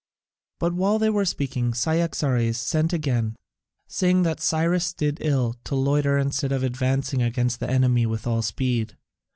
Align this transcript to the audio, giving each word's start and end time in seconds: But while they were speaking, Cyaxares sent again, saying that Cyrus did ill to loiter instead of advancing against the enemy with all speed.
But 0.57 0.73
while 0.73 0.97
they 0.97 1.11
were 1.11 1.25
speaking, 1.25 1.75
Cyaxares 1.75 2.57
sent 2.57 2.91
again, 2.91 3.35
saying 3.87 4.23
that 4.23 4.39
Cyrus 4.41 4.93
did 4.93 5.19
ill 5.21 5.55
to 5.65 5.75
loiter 5.75 6.17
instead 6.17 6.51
of 6.51 6.63
advancing 6.63 7.21
against 7.21 7.59
the 7.59 7.69
enemy 7.69 8.07
with 8.07 8.25
all 8.25 8.41
speed. 8.41 8.97